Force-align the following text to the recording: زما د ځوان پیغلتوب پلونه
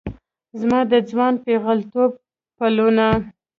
زما 0.59 0.79
د 0.91 0.93
ځوان 1.09 1.33
پیغلتوب 1.45 2.11
پلونه 2.57 3.07